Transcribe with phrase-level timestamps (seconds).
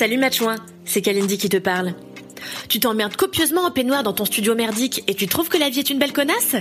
[0.00, 0.56] Salut Matchouin,
[0.86, 1.92] c'est Kalindi qui te parle.
[2.70, 5.80] Tu t'emmerdes copieusement en peignoir dans ton studio merdique et tu trouves que la vie
[5.80, 6.56] est une belle connasse?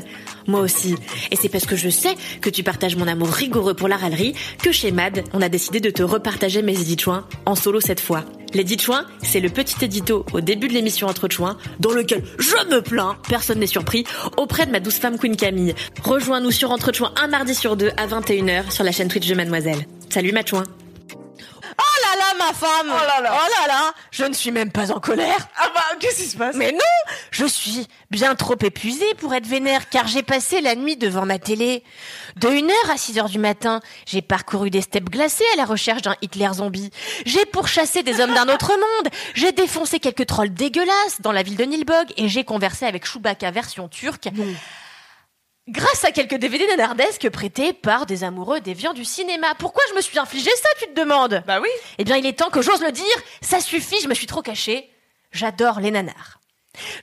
[0.46, 0.96] Moi aussi.
[1.32, 4.36] Et c'est parce que je sais que tu partages mon amour rigoureux pour la râlerie
[4.62, 6.98] que chez MAD, on a décidé de te repartager mes édits
[7.46, 8.26] en solo cette fois.
[8.54, 12.76] Les chouins, c'est le petit édito au début de l'émission Entre chouins, dans lequel je
[12.76, 14.04] me plains, personne n'est surpris,
[14.36, 15.76] auprès de ma douce femme Queen Camille.
[16.04, 19.36] Rejoins-nous sur Entre chouins un mardi sur deux à 21h sur la chaîne Twitch de
[19.36, 19.88] Mademoiselle.
[20.10, 20.66] Salut Matchouin
[22.40, 25.48] ma femme Oh là là Oh là là Je ne suis même pas en colère
[25.58, 26.56] Ah bah, qu'est-ce qui se passe?
[26.56, 30.98] Mais non Je suis bien trop épuisée pour être vénère, car j'ai passé la nuit
[30.98, 31.84] devant ma télé.
[32.38, 36.16] De 1h à 6h du matin, j'ai parcouru des steppes glacées à la recherche d'un
[36.22, 36.90] Hitler zombie.
[37.26, 39.14] J'ai pourchassé des hommes d'un autre monde.
[39.36, 43.52] J'ai défoncé quelques trolls dégueulasses dans la ville de Nilbog, et j'ai conversé avec Chewbacca
[43.52, 44.30] version turque
[45.70, 49.48] grâce à quelques DVD nanardesques prêtés par des amoureux déviants du cinéma.
[49.58, 51.44] Pourquoi je me suis infligé ça, tu te demandes?
[51.48, 51.70] Bah oui.
[51.98, 53.06] Eh bien, il est temps que j'ose le dire.
[53.42, 54.90] Ça suffit, je me suis trop cachée.
[55.32, 56.39] J'adore les nanars.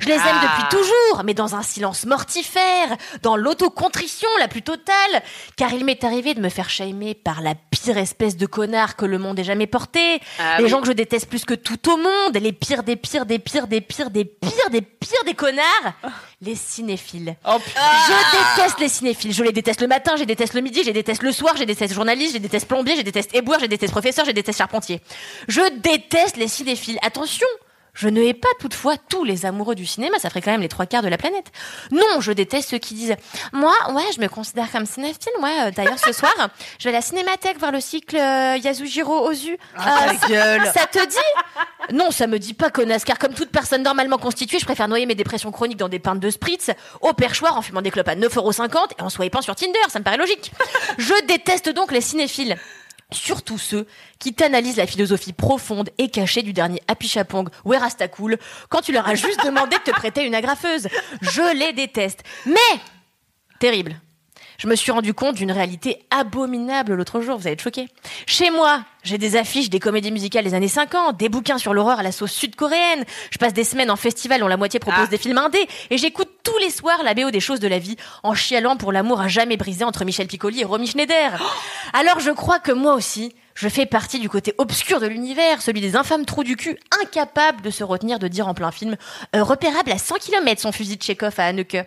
[0.01, 0.69] Je les aime depuis Ah.
[0.71, 5.23] toujours, mais dans un silence mortifère, dans l'autocontrition la plus totale,
[5.57, 9.05] car il m'est arrivé de me faire shamer par la pire espèce de connard que
[9.05, 10.71] le monde ait jamais porté, Ah les oui.
[10.71, 13.67] gens que je déteste plus que tout au monde, les pires des pires des pires
[13.67, 15.93] des pires des pires des pires des connards,
[16.43, 17.37] les cinéphiles.
[17.47, 17.57] Oh.
[17.67, 19.33] Je déteste les cinéphiles.
[19.33, 21.55] Je les déteste le matin, je les déteste le midi, je les déteste le soir,
[21.55, 23.93] je les déteste journaliste, je les déteste plombier, je les déteste éboueur, je les déteste
[23.93, 25.01] professeur, je les déteste charpentier.
[25.49, 26.99] Je déteste les cinéphiles.
[27.03, 27.47] Attention,
[27.97, 30.69] je ne hais pas toutefois tous les amoureux du cinéma, ça ferait quand même les
[30.69, 31.47] trois quarts de la planète.
[31.91, 33.17] Non, je déteste ceux qui disent
[33.53, 35.33] Moi, ouais, je me considère comme cinéphile.
[35.43, 36.33] Ouais, euh, d'ailleurs, ce soir,
[36.79, 39.57] je vais à la cinémathèque voir le cycle euh, Yasujiro Ozu.
[39.77, 40.71] Ah, Euh, gueule.
[40.75, 41.95] ça te dit?
[41.95, 45.07] Non, ça me dit pas connasse, car comme toute personne normalement constituée, je préfère noyer
[45.07, 48.15] mes dépressions chroniques dans des pintes de spritz, au perchoir en fumant des clopes à
[48.17, 50.53] 9,50€ et en swipant sur Tinder, ça me paraît logique.
[50.99, 52.57] Je déteste donc les cinéphiles.
[53.13, 53.87] Surtout ceux
[54.19, 57.73] qui t'analysent la philosophie profonde et cachée du dernier Happy Chapong ou
[58.13, 58.37] Cool
[58.69, 60.89] quand tu leur as juste demandé de te prêter une agrafeuse.
[61.23, 62.25] Je les déteste.
[62.47, 62.81] Mais,
[63.61, 64.01] terrible.
[64.59, 67.89] Je me suis rendu compte d'une réalité abominable l'autre jour, vous allez être choqués.
[68.27, 72.01] Chez moi, j'ai des affiches des comédies musicales des années 50, des bouquins sur l'horreur
[72.01, 73.05] à la sauce sud-coréenne.
[73.31, 75.09] Je passe des semaines en festival dont la moitié propose Ah.
[75.09, 77.97] des films indés et j'écoute tous les soirs la BO des choses de la vie
[78.23, 81.43] en chialant pour l'amour à jamais brisé entre Michel Piccoli et Romy Schneider.
[81.93, 85.81] Alors je crois que moi aussi, je fais partie du côté obscur de l'univers, celui
[85.81, 88.97] des infâmes trous du cul, incapables de se retenir de dire en plein film
[89.35, 91.79] euh, repérable à 100 km son fusil de Chekhov à Anneke.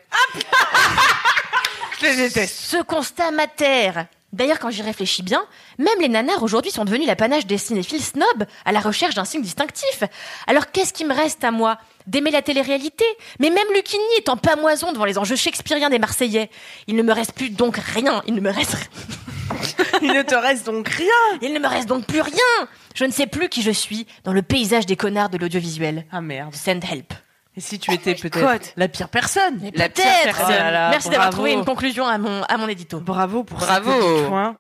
[2.01, 2.59] Je les déteste.
[2.59, 3.91] Ce constat mater.
[4.31, 5.43] D'ailleurs, quand j'y réfléchis bien,
[5.79, 9.41] même les nanars aujourd'hui sont devenus l'apanage des cinéphiles snobs à la recherche d'un signe
[9.41, 10.03] distinctif.
[10.45, 11.77] Alors qu'est-ce qui me reste à moi?
[12.05, 13.05] D'aimer la télé-réalité?
[13.39, 16.49] Mais même Lucchini est en pamoison devant les enjeux shakespeariens des Marseillais.
[16.87, 18.21] Il ne me reste plus donc rien.
[18.27, 18.75] Il ne me reste
[20.01, 21.39] Il ne te reste donc rien.
[21.41, 22.67] Il ne me reste donc plus rien.
[22.95, 26.05] Je ne sais plus qui je suis dans le paysage des connards de l'audiovisuel.
[26.11, 26.53] Ah merde.
[26.53, 27.13] Send help.
[27.59, 28.31] Et si tu étais God.
[28.31, 30.55] peut-être la pire personne Mais La pire personne.
[30.91, 33.01] Merci d'avoir trouvé une conclusion à mon, à mon édito.
[33.01, 33.91] Bravo pour Bravo.
[33.91, 34.55] ce petit point.